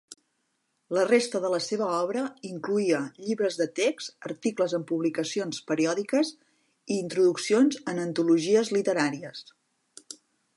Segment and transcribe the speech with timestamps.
[0.97, 6.33] La resta de la seva obra incloïa llibres de text, articles en publicacions periòdiques
[6.97, 9.47] i introduccions en antologies literàries.